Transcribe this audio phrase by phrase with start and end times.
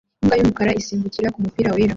[0.21, 1.89] Imbwa yumukara isimbukira kumupira wera